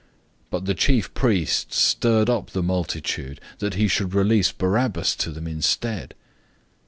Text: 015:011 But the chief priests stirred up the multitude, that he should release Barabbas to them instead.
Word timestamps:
015:011 0.01 0.07
But 0.49 0.65
the 0.65 0.73
chief 0.73 1.13
priests 1.13 1.77
stirred 1.77 2.27
up 2.27 2.49
the 2.49 2.63
multitude, 2.63 3.39
that 3.59 3.75
he 3.75 3.87
should 3.87 4.15
release 4.15 4.51
Barabbas 4.51 5.15
to 5.17 5.29
them 5.29 5.45
instead. 5.45 6.15